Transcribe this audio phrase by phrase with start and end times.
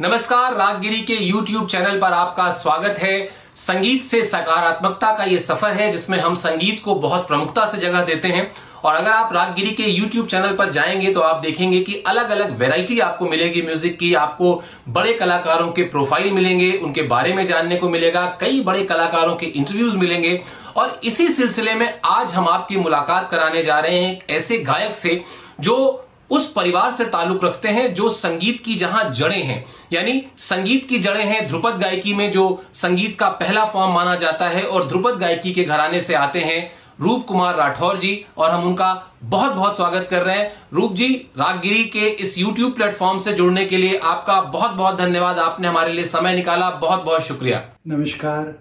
[0.00, 5.72] नमस्कार, रागगिरी के YouTube channel पर आपका स्वागत है। संगीत से सकारात्मकता का ये सफ़र
[5.72, 8.52] है, जिसमें हम संगीत को बहुत प्रमुखता से जगह देते हैं।
[8.84, 12.56] और अगर आप रागगिरी के YouTube चैनल पर जाएँगे तो आप देखेंगे कि अलग अलग
[12.58, 17.76] वैरायटी आपको मिलेगी म्यूज़िक की। आपको बड़े कलाकारों के प्रोफ़ाइल मिलेंगे, उनके बारे में जानने
[17.76, 20.40] को मिलेगा, कई बड़े कलाकारों के इंटरव्यूज़ मिलेंगे।
[20.76, 25.22] और इसी सिलसिले में आज हम आपकी मुलाकात कराने जा रहे हैं ऐसे गायक से,
[25.60, 30.88] जो उस परिवार से ताल्लुक रखते हैं जो संगीत की जहाँ जड़ें हैं। यानी संगीत
[30.88, 34.88] की जड़ें हैं ध्रुपद गायकी में, जो संगीत का पहला फॉर्म माना जाता है, और
[34.88, 39.52] ध्रुपद गायकी के घराने से आते हैं रूप कुमार राठौर जी, और हम उनका बहुत
[39.52, 41.08] बहुत स्वागत कर रहे हैं। रूप जी,
[41.38, 45.92] रागगिरी के इस यूट्यूब प्लेटफॉर्म से जुड़ने के लिए आपका बहुत बहुत धन्यवाद। आपने हमारे
[45.92, 48.54] लिए समय निकाला। बहुत बहुत शुक्रिया। नमस्कार।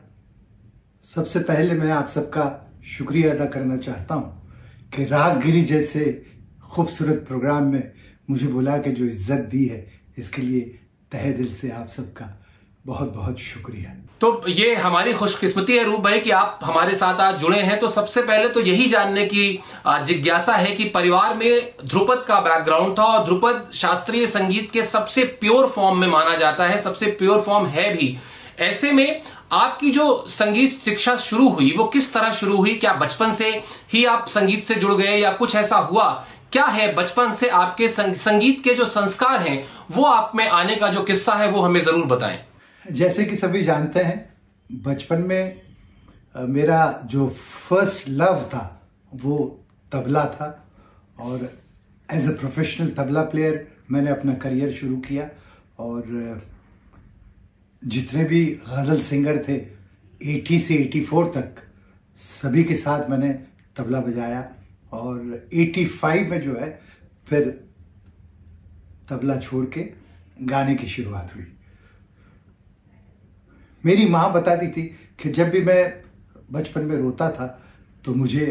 [1.03, 4.51] सबसे पहले मैं आप सबका शुक्रिया अदा करना चाहता हूँ
[4.95, 6.01] कि रागगिरी जैसे
[6.75, 7.91] खूबसूरत प्रोग्राम में
[8.29, 9.85] मुझे बुला के जो इज़्ज़त दी है,
[10.17, 10.61] इसके लिए
[11.11, 12.25] तहे दिल से आप सबका
[12.85, 17.39] बहुत बहुत शुक्रिया। तो ये हमारी खुशकिस्मती है रूप भाई कि आप हमारे साथ आज
[17.39, 19.47] जुड़े हैं। तो सबसे पहले तो यही जानने की
[19.87, 25.23] जिज्ञासा है कि परिवार में ध्रुपद का बैकग्राउंड था और ध्रुपद शास्त्रीय संगीत के सबसे
[25.41, 28.17] प्योर फॉर्म में माना जाता है, सबसे प्योर फॉर्म है भी।
[28.61, 29.21] ऐसे में
[29.53, 32.73] आपकी जो संगीत शिक्षा शुरू हुई, वो किस तरह शुरू हुई?
[32.75, 33.49] क्या बचपन से
[33.93, 36.25] ही आप संगीत से जुड़ गए या कुछ ऐसा हुआ?
[36.51, 40.75] क्या है बचपन से आपके संग, संगीत के जो संस्कार हैं वो आप में आने
[40.75, 42.39] का जो किस्सा है वो हमें ज़रूर बताएँ।
[42.85, 44.17] जैसे कि सभी जानते हैं
[44.69, 45.61] बचपन में
[46.49, 48.63] मेरा जो फ़र्स्ट लव था
[49.15, 49.37] वो
[49.91, 50.49] तबला था।
[51.19, 51.49] और
[52.09, 55.29] as a professional tabla player मैंने अपना करियर शुरू किया।
[55.79, 56.41] और
[57.81, 59.57] जितने भी गज़ल सिंगर थे
[60.21, 61.61] 80 से 84 तक
[62.19, 63.29] सभी के साथ मैंने
[63.77, 64.43] तबला बजाया।
[64.95, 66.69] और 85 में जो है,
[67.27, 67.49] फिर
[69.09, 69.81] तबला छोड़ के
[70.41, 71.45] गाने की शुरुआत हुई।
[73.83, 74.83] मेरी माँ बताती थी
[75.19, 76.03] कि जब भी मैं
[76.51, 77.47] बचपन में रोता था
[78.05, 78.45] तो मुझे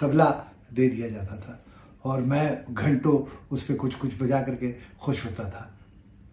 [0.00, 0.30] तबला
[0.72, 1.64] दे दिया जाता था
[2.04, 3.18] और मैं घंटों
[3.50, 5.78] उस पर कुछ कुछ बजा करके खुश होता था।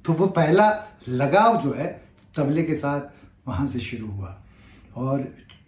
[0.06, 0.68] तो वो पहला
[1.08, 1.88] लगाव जो है,
[2.36, 3.02] तबले के साथ
[3.48, 4.44] वहाँ से शुरू हुआ।
[4.96, 5.22] और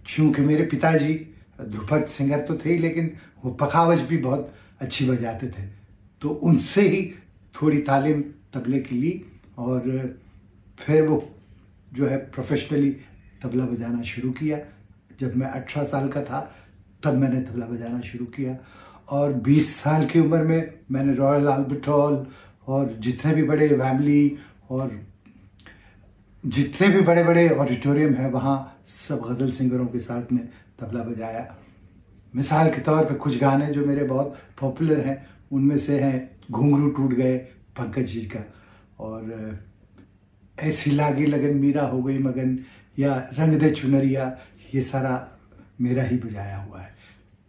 [0.06, 1.14] क्योंकि मेरे पिताजी
[1.60, 3.12] ध्रुपद सिंगर तो थे ही, लेकिन
[3.46, 5.68] वो पखावज भी बहुत अच्छी बजाते थे।
[6.22, 7.02] तो उनसे ही
[7.56, 8.22] थोड़ी तालीम
[8.54, 9.14] तबले की ली
[9.58, 9.82] और
[10.80, 11.18] फिर वो
[11.94, 12.90] जो है प्रोफेशनली
[13.44, 14.58] तबला बजाना शुरू किया।
[15.20, 16.40] जब मैं अठारह साल का था,
[17.04, 18.58] तब मैंने तबला बजाना शुरू किया
[19.10, 22.26] और 20 साल की उम्र में मैंने रॉयल आल्बर्ट हॉल
[22.68, 24.38] और जितने भी बड़े फैमिली
[24.70, 25.00] और
[26.44, 30.48] जितने भी बड़े बड़े ऑडिटोरियम हैं, वहाँ सब गज़ल सिंगरों के साथ में
[30.80, 31.56] तबला बजाया।
[32.36, 36.90] मिसाल के तौर पे कुछ गाने जो मेरे बहुत पॉपुलर हैं, उनमें से हैं, घुंघरू
[36.90, 37.38] टूट गए,
[37.78, 38.44] पंकज जी का।
[39.00, 39.60] और
[40.60, 42.60] ऐसी लागी लगन मीरा हो गई मगन,
[43.00, 44.38] या रंग दे चुनरिया,
[44.76, 45.28] ये सारा
[45.82, 46.96] मेरा ही बजाया हुआ है।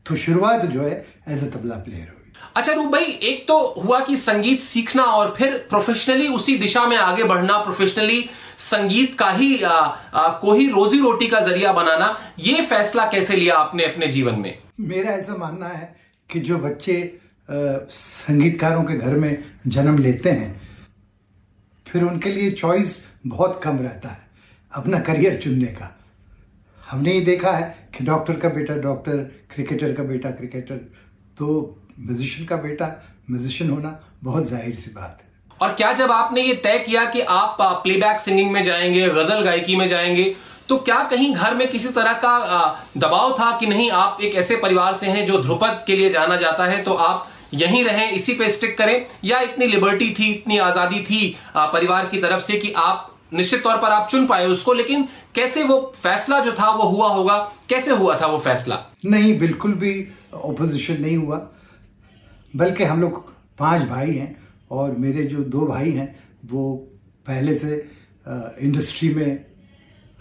[0.06, 2.25] तो शुरुआत जो है एज ए तबला प्लेयर हुई।
[2.56, 6.96] अच्छा रूप भाई एक तो हुआ कि संगीत सीखना और फिर प्रोफेशनली उसी दिशा में
[6.96, 12.20] आगे बढ़ना प्रोफेशनली संगीत का ही आ, आ, को ही रोजी रोटी का ज़रिया बनाना
[12.38, 14.58] ये फैसला कैसे लिया आपने अपने जीवन में?
[14.80, 15.96] मेरा ऐसा मानना है
[16.30, 17.18] कि जो बच्चे
[17.50, 17.52] आ,
[17.90, 20.68] संगीतकारों के घर में जन्म लेते हैं
[21.86, 24.26] फिर उनके लिए चॉइस बहुत कम रहता है
[24.74, 25.98] अपना करियर चुनने का।
[26.90, 29.16] हमने ये देखा है कि डॉक्टर का बेटा डॉक्टर
[29.54, 30.74] क्रिकेटर का बेटा क्रिकेटर
[31.38, 32.86] तो म्यूजिशियन का बेटा
[33.30, 35.28] म्यूजिशियन होना बहुत ज़ाहिर सी बात है।
[35.60, 39.76] और क्या जब आपने ये तय किया कि आप प्लेबैक सिंगिंग में जाएँगे गज़ल गायकी
[39.76, 40.34] में जाएँगे
[40.68, 44.56] तो क्या कहीं घर में किसी तरह का दबाव था कि नहीं आप एक ऐसे
[44.56, 48.34] परिवार से हैं जो ध्रुपद के लिए जाना जाता है तो आप यहीं रहें इसी
[48.34, 49.06] पे स्टिक करें?
[49.24, 53.76] या इतनी लिबर्टी थी इतनी आज़ादी थी परिवार की तरफ़ से कि आप निश्चित तौर
[53.76, 57.38] पर आप चुन पाए उसको लेकिन कैसे वो फैसला जो था वो हुआ होगा?
[57.68, 58.82] कैसे हुआ था वो फैसला?
[59.04, 59.92] नहीं बिल्कुल भी
[60.34, 61.36] ओपोजिशन नहीं हुआ।
[62.56, 63.24] बल्कि हम लोग
[63.58, 64.36] पाँच भाई हैं
[64.70, 66.74] और मेरे जो दो भाई हैं, वो
[67.26, 67.76] पहले से
[68.26, 69.44] इंडस्ट्री में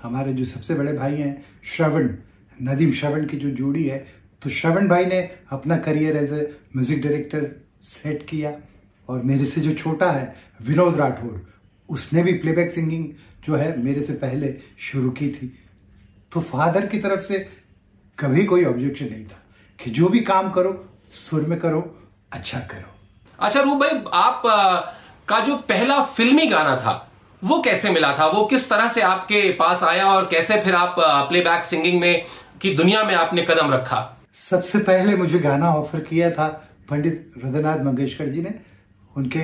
[0.01, 2.09] हमारे जो सबसे बड़े भाई हैं, श्रवण,
[2.57, 4.05] नदीम श्रवण की जो जोड़ी है
[4.41, 5.19] तो श्रवण भाई ने
[5.51, 6.41] अपना career as a
[6.75, 7.49] music director
[7.83, 8.53] set किया
[9.09, 11.45] और मेरे से जो छोटा है, विनोद राठौर,
[11.89, 13.05] उसने भी प्लेबैक सिंगिंग
[13.45, 15.51] जो है मेरे से पहले शुरू की थी।
[16.31, 17.39] तो फादर की तरफ़ से
[18.17, 19.41] कभी कोई ऑब्जेक्शन नहीं था
[19.79, 20.73] कि जो भी काम करो,
[21.11, 21.81] सुर में करो
[22.35, 22.93] अच्छा करो।
[23.39, 24.41] अच्छा रूप भाई आप
[25.27, 27.01] का जो पहला फिल्मी गाना था
[27.41, 28.25] वो कैसे मिला था?
[28.27, 30.95] वो किस तरह से आपके पास आया और कैसे फिर आप
[31.29, 32.25] प्लेबैक सिंगिंग में
[32.61, 33.99] की दुनिया में आपने कदम रखा?
[34.33, 36.47] सबसे पहले मुझे गाना ऑफ़र किया था
[36.89, 38.53] पंडित रुद्रनाथ मंगेशकर जी ने।
[39.17, 39.39] उनके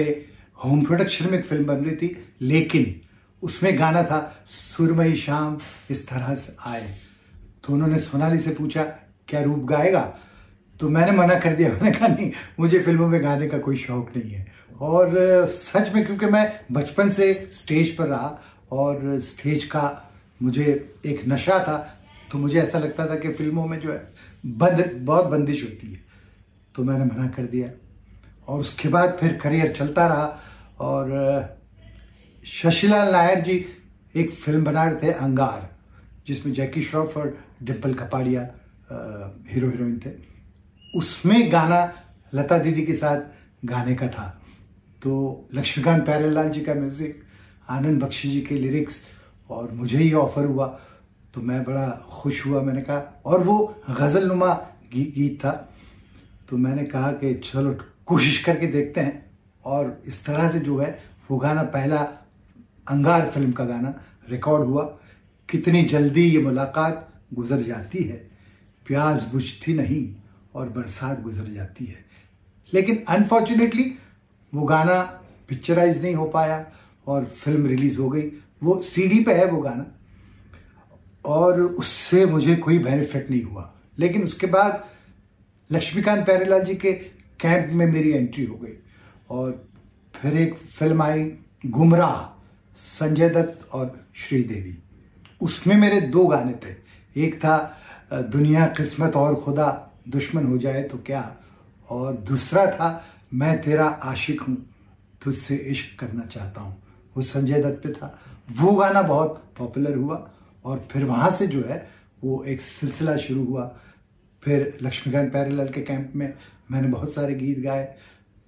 [0.64, 2.10] होम प्रोडक्शन में एक फ़िल्म बन रही थी
[2.42, 3.00] लेकिन
[3.44, 5.58] उसमें गाना था सुरमई शाम
[5.90, 6.96] इस तरह से आए।
[7.64, 8.84] तो उन्होंने सोनाली से पूछा
[9.28, 10.02] क्या रूप गाएगा?
[10.81, 14.10] तो मैंने मना कर दिया। मैंने कहा, नहीं, मुझे फ़िल्मों में गाने का कोई शौक
[14.18, 14.45] नहीं है।
[14.80, 18.39] और, सच में, क्योंकि मैं बचपन से स्टेज पर रहा
[18.72, 19.83] और स्टेज का
[20.42, 20.66] मुझे
[21.06, 21.78] एक नशा था
[22.31, 24.07] तो मुझे ऐसा लगता था कि फ़िल्मों में जो है,
[24.45, 26.00] बंद, बहुत बंदिश होती है।
[26.75, 27.69] तो मैंने मना कर दिया।
[28.48, 30.25] और उसके बाद फिर करियर चलता रहा
[30.80, 31.57] और,
[32.44, 33.66] शशिलाल नायर जी
[34.16, 35.69] एक फ़िल्म बना रहे थे, अंगार,
[36.28, 38.42] जिसमें जैकी श्रॉफ और डिम्पल कपाड़िया
[39.51, 40.31] हीरो हीरोइन थे।
[40.96, 41.94] उसमें गाना
[42.34, 43.22] लता दीदी के साथ
[43.66, 44.42] गाने का था।
[45.04, 47.24] तो लक्ष्मीकांत प्यारेलाल जी का म्यूज़िक
[47.70, 49.06] आनंद बख्शी जी के लिरिक्स
[49.50, 50.80] और मुझे ये ऑफ़र हुआ।
[51.34, 54.54] तो मैं बड़ा खुश हुआ, मैंने कहा। और वो गज़ल नुमा
[54.94, 55.74] गीत था।
[56.50, 59.32] तो मैंने कहा कि चलो कोशिश करके देखते हैं।
[59.66, 61.98] और इस तरह से जो है, वो गाना पहला
[62.88, 64.84] अंगार फ़िल्म का गाना रिकॉर्ड हुआ।
[65.50, 68.30] कितनी जल्दी ये मुलाकात गुजर जाती है।
[68.86, 70.20] प्याज बुझती नहीं।
[70.56, 72.06] और बरसात गुजर जाती है।
[72.74, 73.95] लेकिन अनफॉर्चुनेटली
[74.53, 75.01] वो गाना
[75.50, 76.71] पिक्चराइज नहीं हो पाया
[77.07, 78.31] और फ़िल्म रिलीज़ हो गई।
[78.63, 79.86] वो सीडी पे है वो गाना।
[81.25, 84.86] और उससे मुझे कोई बेनिफिट नहीं हुआ। लेकिन उसके बाद
[85.71, 86.94] लक्ष्मीकांत प्यारेलाल जी के
[87.39, 88.74] कैंप में मेरी एंट्री हो गई।
[89.30, 89.69] और
[90.15, 92.42] फिर एक फ़िल्म आई गुमराह,
[92.75, 94.77] संजय दत्त और श्रीदेवी।
[95.42, 96.75] उसमें मेरे दो गाने थे।
[97.25, 97.77] एक था
[98.13, 101.36] दुनिया किस्मत और खुदा दुश्मन हो जाए तो क्या?
[101.89, 104.57] और दूसरा था, मैं तेरा आशिक हूँ,
[105.24, 106.83] तुझसे इश्क करना चाहता हूँ।
[107.15, 108.19] वो संजय दत्त पे था।
[108.51, 110.30] वो गाना बहुत पॉपुलर हुआ
[110.65, 111.89] और फिर वहाँ से जो है,
[112.24, 113.75] वो एक सिलसिला शुरू हुआ।
[114.44, 116.33] फिर लक्ष्मीकांत प्यारेलाल के कैंप में
[116.71, 117.95] मैंने बहुत सारे गीत गाए।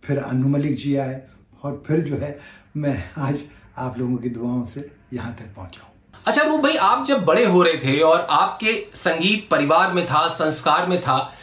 [0.03, 1.21] फिर अनु मलिक जी आए
[1.63, 2.39] और फिर जो है,
[2.77, 3.39] मैं आज
[3.77, 5.89] आप लोगों की दुआओं से यहाँ तक पहुँचा
[6.27, 10.27] अच्छा रूप भाई, आप जब बड़े हो रहे थे और आपके संगीत परिवार में था,
[10.27, 11.33] संस्कार में था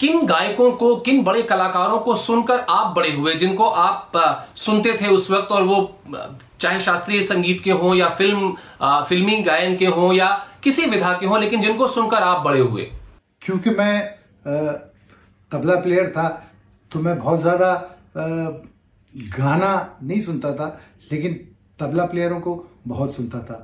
[0.00, 4.12] किन गायकों को, किन बड़े कलाकारों को सुनकर आप बड़े हुए, जिनको आप
[4.56, 6.00] सुनते थे उस वक्त और वो
[6.60, 8.54] चाहे शास्त्रीय संगीत के हों या फ़िल्म
[9.08, 10.28] फिल्मी गायन के हों या
[10.62, 12.82] किसी विधा के हों, लेकिन जिनको सुनकर आप बड़े हुए?
[13.42, 14.02] क्योंकि मैं
[15.52, 16.28] तबला प्लेयर था
[16.90, 17.72] तो मैं बहुत ज़्यादा
[18.16, 20.68] गाना नहीं सुनता था,
[21.12, 21.34] लेकिन
[21.80, 22.54] तबला प्लेयरों को
[22.88, 23.58] बहुत सुनता था।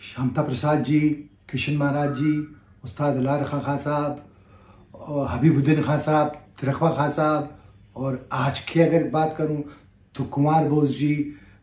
[0.00, 1.00] शामता प्रसाद जी,
[1.50, 2.32] किशन महाराज जी,
[2.84, 4.22] उस्ताद अलार खां खां साहब
[4.94, 6.28] हबीबुद्दीन खान साहब,
[6.60, 7.50] तिरखवा खां साहब,
[7.96, 9.62] और आज की अगर बात करूँ
[10.14, 11.14] तो कुमार बोस जी,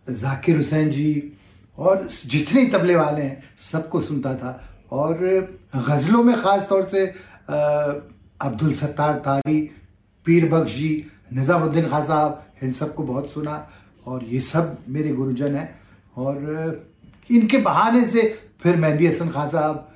[0.08, 1.34] जाकिर हुसैन जी,
[1.78, 4.60] और जितने तबले वाले हैं, सबको सुनता था।
[4.92, 5.18] और
[5.78, 7.06] गज़लों में ख़ास तौर से
[7.48, 9.60] अब्दुल सत्तार तारी,
[10.26, 10.92] पीर बख्श जी,
[11.34, 13.68] निज़ामुद्दीन खान साहब, इन सबको बहुत सुना।
[14.08, 15.70] और ये सब मेरे गुरुजन हैं।
[16.18, 16.36] और
[17.30, 18.22] इनके बहाने से
[18.62, 19.88] फिर मेहंदी हसन खान साहब,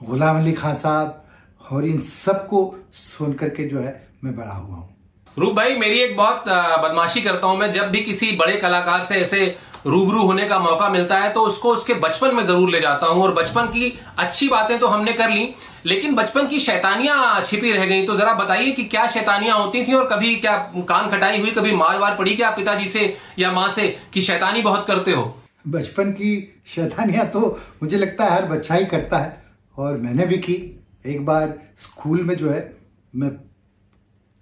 [0.00, 1.23] गुलाम अली खान साहब
[1.64, 4.90] और इन सबको सुन करके जो है मैं बड़ा हुआ हूँ।
[5.36, 6.44] रूप भाई मेरी एक बहुत
[6.80, 9.54] बदमाशी करता हूँ मैं। जब भी किसी बड़े कलाकार से ऐसे
[9.86, 13.22] रूबरू होने का मौका मिलता है तो उसको उसके बचपन में ज़रूर ले जाता हूँ।
[13.22, 15.54] और बचपन की अच्छी बातें तो हमने कर ली
[15.86, 19.94] लेकिन बचपन की शैतानियाँ छिपी रह गई। तो जरा बताइए कि क्या शैतानियाँ होती थी
[19.94, 20.56] और कभी क्या
[20.88, 24.62] कान खटाई हुई कभी मार वार पड़ी क्या पिताजी से या माँ से कि शैतानी
[24.62, 25.34] बहुत करते हो?
[25.68, 27.40] बचपन की शैतानियाँ तो
[27.82, 29.42] मुझे लगता है हर बच्चा ही करता है
[29.76, 30.56] और मैंने भी की।
[31.04, 32.72] एक बार स्कूल में जो है,
[33.14, 33.30] मैं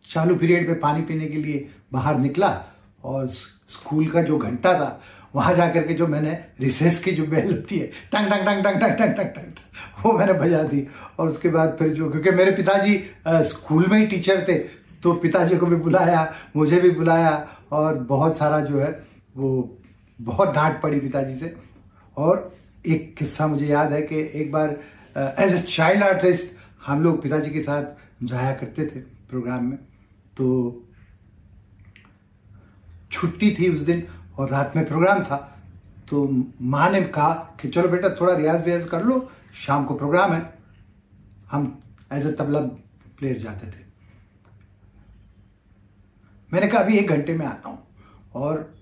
[0.09, 2.49] चालू पीरियड में पानी पीने के लिए बाहर निकला
[3.05, 5.01] और स्कूल का जो घंटा था,
[5.35, 8.81] वहाँ जाकर के जो मैंने रिसेस की जो बेल होती है, टंग टंग टंग टंग
[8.81, 10.87] टंग टंग टंग टंग, वो मैंने बजा दी
[11.19, 14.59] और उसके बाद फिर जो, क्योंकि मेरे पिताजी स्कूल में ही टीचर थे
[15.03, 17.31] तो पिताजी को भी बुलाया, मुझे भी बुलाया
[17.73, 18.91] और बहुत सारा जो है,
[19.37, 19.79] वो
[20.19, 21.55] बहुत डांट पड़ी पिताजी से
[22.17, 22.51] और
[22.87, 24.77] एक किस्सा मुझे याद है कि एक बार
[25.17, 29.01] एज ए चाइल्ड आर्टिस्ट हम लोग पिताजी के साथ जाया करते थे
[29.31, 29.77] प्रोग्राम में।
[30.37, 30.47] तो
[33.13, 34.07] छुट्टी थी उस दिन
[34.39, 35.37] और रात में प्रोग्राम था।
[36.09, 36.27] तो
[36.63, 40.43] माँ ने कहा कि चलो बेटा, थोड़ा रियाज व्याज कर लो, शाम को प्रोग्राम है।
[41.51, 41.81] हम
[42.13, 42.61] एज ए तबला
[43.19, 43.81] प्लेयर जाते थे।
[46.53, 47.79] मैंने कहा, अभी एक घंटे में आता हूँ।
[48.35, 48.73] और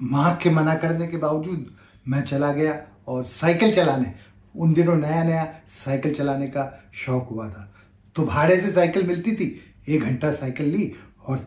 [0.00, 1.66] माँ के मना करने के बावजूद
[2.08, 4.14] मैं चला गया और साइकिल चलाने
[4.54, 7.70] उन दिनों नया नया साइकिल चलाने का शौक हुआ था।
[8.16, 10.92] तो भाड़े से साइकिल मिलती थी, एक घंटा साइकिल ली
[11.26, 11.40] और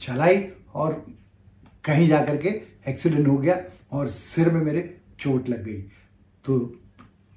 [0.00, 0.42] चलाई
[0.74, 1.04] और
[1.84, 2.48] कहीं जा कर के
[2.88, 3.56] एक्सीडेंट हो गया
[3.92, 4.82] और सिर में मेरे
[5.20, 5.80] चोट लग गई।
[6.44, 6.58] तो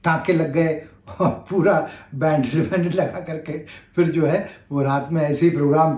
[0.04, 0.82] टाँके लग गए
[1.20, 1.80] और पूरा
[2.16, 3.58] बैंडेज बैंडेज लगा करके
[3.96, 5.94] फिर जो है वो रात में ऐसे ही प्रोग्राम,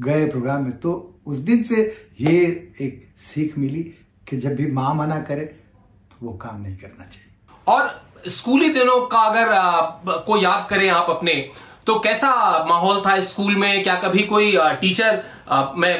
[0.00, 0.92] गए प्रोग्राम में। तो
[1.26, 1.82] उस दिन से
[2.20, 2.38] ये
[2.80, 3.82] एक सीख मिली
[4.28, 7.28] कि जब भी माँ मना करे तो वो काम नहीं करना चाहिए।
[7.66, 7.88] और
[8.28, 11.34] स्कूली दिनों का अगर को याद करें आप अपने
[11.86, 12.30] तो कैसा
[12.64, 13.82] माहौल था स्कूल में?
[13.82, 15.22] क्या कभी कोई टीचर
[15.76, 15.92] मैं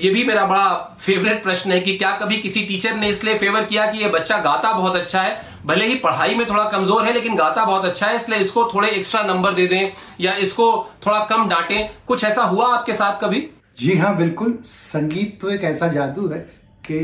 [0.00, 3.64] ये भी मेरा बड़ा फेवरेट प्रश्न है कि क्या कभी किसी टीचर ने इसलिए फेवर
[3.64, 5.40] किया कि ये बच्चा गाता बहुत अच्छा है?
[5.66, 8.88] भले ही पढ़ाई में थोड़ा कमज़ोर है, लेकिन गाता बहुत अच्छा है, इसलिए इसको थोड़े
[8.88, 10.66] एक्स्ट्रा नंबर दे दें, या इसको
[11.06, 13.48] थोड़ा कम डांटें। कुछ ऐसा हुआ आपके साथ कभी?
[13.78, 16.38] जी हाँ बिल्कुल। संगीत तो एक ऐसा जादू है
[16.84, 16.98] कि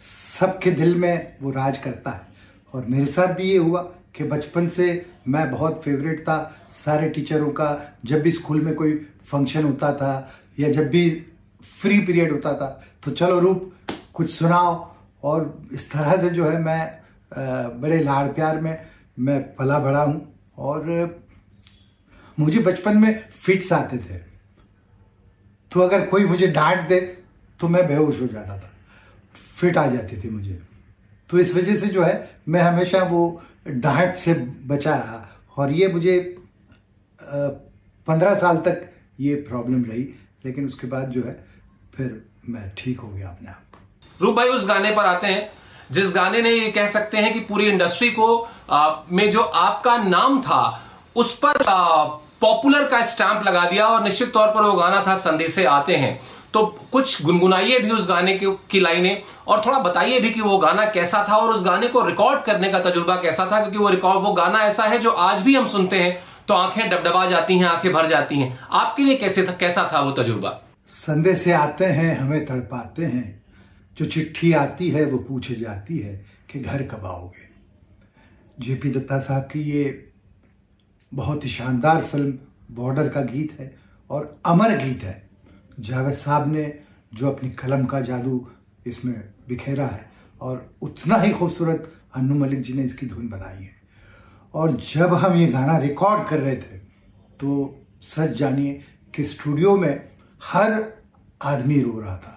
[0.00, 2.35] सबके दिल में वो राज करता है।
[2.74, 3.82] और मेरे साथ भी ये हुआ
[4.14, 6.38] कि बचपन से मैं बहुत फेवरेट था।
[6.70, 7.68] सारे टीचरों का
[8.04, 8.94] जब भी स्कूल में कोई
[9.26, 10.12] फ़ंक्शन होता था
[10.60, 11.10] या जब भी
[11.80, 12.68] फ्री पीरियड होता था
[13.04, 13.72] तो चलो रूप,
[14.14, 14.74] कुछ सुनाओ।
[15.24, 18.86] और इस तरह से जो है मैं बड़े लाड़ प्यार में
[19.18, 21.24] मैं पला बड़ा हूँ। और
[22.38, 24.18] मुझे बचपन में फिट्स आते थे।
[25.72, 27.00] तो अगर कोई मुझे डांट दे
[27.60, 28.70] तो मैं बेहोश हो जाता था।
[29.56, 30.60] फिट आ जाती थी मुझे।
[31.30, 32.14] तो इस वजह से जो है
[32.48, 34.34] मैं हमेशा वो डांट से
[34.66, 35.22] बचा रहा।
[35.56, 36.18] और ये मुझे
[37.22, 38.82] पंद्रह साल तक
[39.20, 40.02] ये प्रॉब्लम रही
[40.44, 41.34] लेकिन उसके बाद जो है
[41.94, 45.48] फिर मैं ठीक हो गया अपने आप रूप भाई उस गाने पर आते हैं
[45.92, 48.36] जिस गाने ने ये कह सकते हैं कि पूरी इंडस्ट्री को
[48.70, 50.62] आ, में जो आपका नाम था
[51.16, 51.58] उस पर
[52.40, 56.20] पॉपुलर का स्टैंप लगा दिया और निश्चित तौर पर वो गाना था संदेशे आते हैं।
[56.56, 60.58] तो कुछ गुनगुनाइए भी उस गाने की, की लाइनें और थोड़ा बताइए भी कि वो
[60.58, 63.88] गाना कैसा था और उस गाने को रिकॉर्ड करने का तजुर्बा कैसा था क्योंकि वो
[63.88, 67.58] रिकॉर्ड वो गाना ऐसा है जो आज भी हम सुनते हैं तो आँखें डबडबा जाती
[67.58, 70.62] हैं आँखें भर जाती हैं। आपके लिए कैसे था कैसा था वो तजुर्बा?
[70.88, 73.44] संदेश से आते हैं हमें तड़पाते हैं।
[73.98, 77.48] जो चिट्ठी आती है वो पूछ जाती है कि घर कब आओगे?
[78.60, 80.12] जेपी दत्ता साहब की ये
[81.14, 82.38] बहुत ही शानदार फ़िल्म
[82.70, 83.78] बॉर्डर का गीत है
[84.10, 85.25] और अमर गीत है।
[85.80, 86.78] जावेद साहब ने
[87.14, 88.48] जो अपनी कलम का जादू
[88.86, 93.76] इसमें बिखेरा है और उतना ही खूबसूरत अन्नू मलिक जी ने इसकी धुन बनाई है।
[94.54, 96.78] और जब हम ये गाना रिकॉर्ड कर रहे थे
[97.40, 98.80] तो सच जानिए
[99.14, 100.08] कि स्टूडियो में
[100.44, 100.84] हर
[101.42, 102.32] आदमी रो रहा था।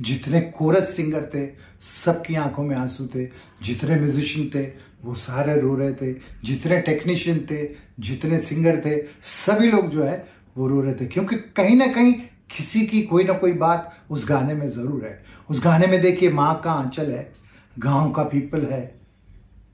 [0.00, 1.46] जितने कोरस सिंगर थे,
[1.80, 3.26] सबकी आँखों में आँसू थे।
[3.62, 4.72] जितने म्यूजिशियन थे,
[5.04, 6.12] वो सारे रो रहे थे।
[6.44, 7.68] जितने टेक्नीशियन थे,
[8.00, 12.14] जितने सिंगर थे, सभी लोग जो है, वो रो रहे थे। क्योंकि कहीं ना कहीं
[12.50, 16.30] किसी की कोई ना कोई बात उस गाने में ज़रूर है। उस गाने में देखिए
[16.30, 17.32] माँ का आंचल है,
[17.78, 18.80] गाँव का पीपल है,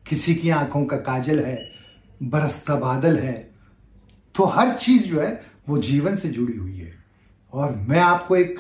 [0.07, 1.59] किसी की आँखों का काजल है,
[2.23, 3.35] बरसता बादल है।
[4.35, 6.93] तो हर चीज़ जो है, वो जीवन से जुड़ी हुई है।
[7.53, 8.59] और मैं आपको एक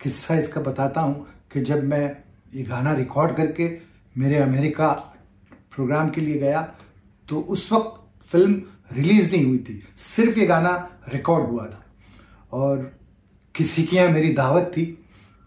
[0.00, 2.16] किस्सा इसका बताता हूँ कि जब मैं
[2.54, 3.68] ये गाना रिकॉर्ड करके
[4.14, 4.88] मेरे अमेरिका
[5.74, 6.60] प्रोग्राम के लिए गया
[7.28, 10.72] तो उस वक्त फ़िल्म रिलीज़ नहीं हुई थी। सिर्फ़ ये गाना
[11.08, 11.82] रिकॉर्ड हुआ था।
[12.52, 12.90] और
[13.56, 14.86] किसी के यहाँ मेरी दावत थी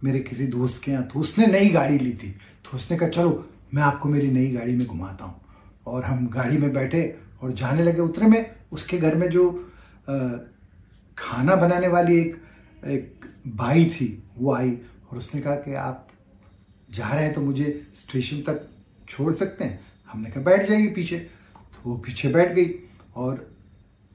[0.04, 2.32] मेरे किसी दोस्त के यहाँ। तो उसने नई गाड़ी ली थी।
[2.66, 5.42] तो उसने कहा चलो मैं आपको मेरी नई गाड़ी में घुमाता हूँ।
[5.88, 7.04] और हम गाड़ी में बैठे
[7.42, 9.50] और जाने लगे उतरे में। उसके घर में जो
[10.10, 10.16] आ,
[11.18, 12.36] खाना बनाने वाली एक
[12.88, 14.72] एक बाई थी वो आई
[15.12, 16.08] और उसने कहा कि आप
[16.92, 18.68] जा रहे हैं तो मुझे स्टेशन तक
[19.10, 19.80] छोड़ सकते हैं?
[20.10, 22.74] हमने कहा बैठ जाइए पीछे। तो वो पीछे बैठ गई
[23.16, 23.50] और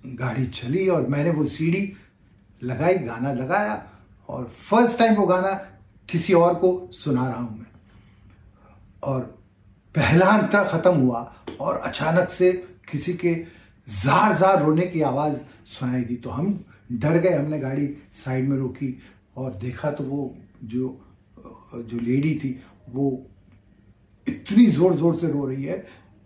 [0.05, 1.93] गाड़ी चली और मैंने वो सीढ़ी
[2.65, 3.85] लगाई, गाना लगाया
[4.29, 5.53] और फ़र्स्ट टाइम वो गाना
[6.09, 7.67] किसी और को सुना रहा हूँ मैं।
[9.03, 9.21] और
[9.95, 11.21] पहला अंतर खत्म हुआ
[11.61, 12.53] और अचानक से
[12.91, 13.35] किसी के
[13.87, 15.37] जार जार रोने की आवाज़
[15.69, 18.97] सुनाई दी। तो हम डर गए, हमने गाड़ी साइड में रोकी
[19.37, 21.01] और देखा तो वो जो
[21.77, 22.51] जो लेडी थी,
[22.91, 23.27] वो
[24.27, 25.77] इतनी ज़ोर ज़ोर से रो रही है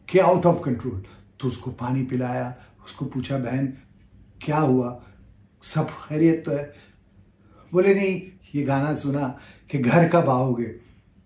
[0.09, 1.03] कि आउट ऑफ़ कंट्रोल
[1.41, 2.55] तो उसको पानी पिलाया,
[2.85, 3.67] उसको पूछा, बहन,
[4.43, 4.89] क्या हुआ?
[5.63, 6.75] सब खैरियत तो है।
[7.73, 8.23] बोले, नहीं,
[8.55, 9.39] ये गाना सुना
[9.71, 10.65] कि घर कब आओगे?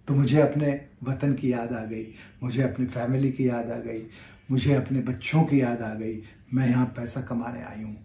[0.08, 2.04] तो मुझे अपने वतन की याद आ गई,
[2.42, 4.06] मुझे अपनी फैमिली की याद आ गई,
[4.50, 6.22] मुझे अपने बच्चों की याद आ गई,
[6.54, 7.96] मैं यहाँ पैसा कमाने आई हूँ।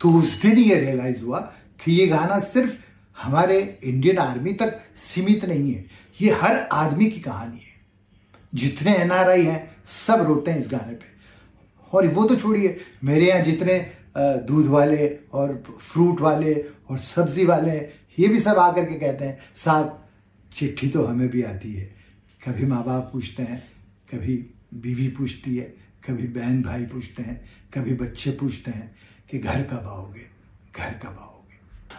[0.00, 1.40] तो उस दिन ये रियलाइज़ हुआ
[1.84, 2.80] कि ये गाना सिर्फ़
[3.18, 5.84] हमारे इंडियन आर्मी तक सीमित नहीं है,
[6.20, 7.80] ये हर आदमी की कहानी है।
[8.54, 11.10] जितने एनआरआई हैं, सब रोते हैं इस गाने पे।
[11.92, 13.78] और वो तो छोड़िए, मेरे यहाँ जितने
[14.18, 16.54] दूध वाले और फ्रूट वाले
[16.90, 17.72] और सब्ज़ी वाले,
[18.18, 20.08] ये भी सब आकर के कहते हैं, साहब,
[20.56, 21.94] चिट्ठी तो हमें भी आती है।
[22.46, 23.62] कभी माँ बाप पूछते हैं,
[24.14, 24.36] कभी
[24.74, 25.74] बीवी पूछती है,
[26.08, 28.94] कभी बहन भाई पूछते हैं, कभी बच्चे पूछते हैं
[29.30, 30.26] कि घर कब आओगे?
[30.76, 31.31] घर कब आओगे?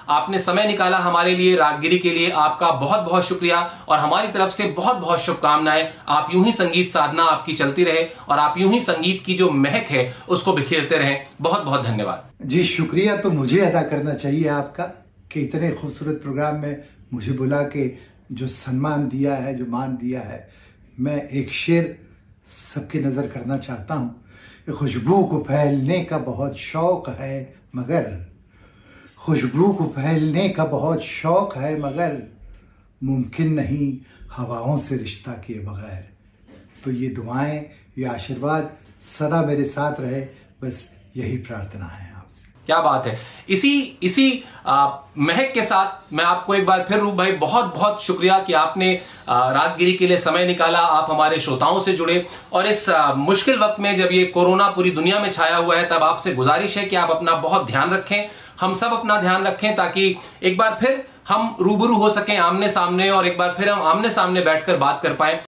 [0.09, 4.51] आपने समय निकाला हमारे लिए, रागगिरी के लिए आपका बहुत बहुत शुक्रिया और हमारी तरफ़
[4.51, 8.71] से बहुत बहुत शुभकामनाएँ। आप यूँ ही संगीत साधना आपकी चलती रहे और आप यूँ
[8.71, 13.31] ही संगीत की जो महक है, उसको बिखेरते रहे। बहुत बहुत धन्यवाद। जी, शुक्रिया तो
[13.31, 14.83] मुझे अदा करना चाहिए आपका
[15.31, 16.83] कि इतने खूबसूरत प्रोग्राम में
[17.13, 17.87] मुझे बुला के
[18.31, 20.49] जो सम्मान दिया है, जो मान दिया है,
[20.99, 21.97] मैं एक शेर
[22.47, 28.32] सबकी नज़र करना चाहता हूँ। खुशबू को फैलने का बहुत शौक है, मगर
[29.25, 32.17] खुशबू को फैलने का बहुत शौक है मगर
[33.03, 33.87] मुमकिन नहीं
[34.31, 36.09] हवाओं से रिश्ता किए बगैर।
[36.83, 37.59] तो ये दुआएँ
[37.97, 40.21] ये आशीर्वाद सदा मेरे साथ रहे।
[40.63, 43.17] बस यही प्रार्थना है आपसे। क्या बात है।
[43.49, 48.03] इसी इसी आ, महक के साथ मैं आपको एक बार फिर रूप भाई बहुत बहुत
[48.03, 48.93] शुक्रिया कि आपने
[49.29, 53.79] रातगिरी के लिए समय निकाला आप हमारे श्रोताओं से जुड़े। और इस आ, मुश्किल वक्त
[53.79, 56.95] में जब ये कोरोना पूरी दुनिया में छाया हुआ है तब आपसे गुजारिश है कि
[56.95, 58.29] आप अपना बहुत ध्यान रखें।
[58.61, 63.09] हम सब अपना ध्यान रखें ताकि एक बार फिर हम रूबरू हो सकें आमने सामने
[63.09, 65.39] और एक बार फिर हम आमने सामने बैठकर बात कर पाए।